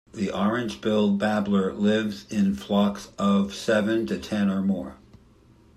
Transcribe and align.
The 0.13 0.31
orange-billed 0.31 1.19
babbler 1.19 1.75
lives 1.75 2.25
in 2.31 2.55
flocks 2.55 3.09
of 3.19 3.53
seven 3.53 4.07
to 4.07 4.17
ten 4.17 4.49
or 4.49 4.63
more. 4.63 4.95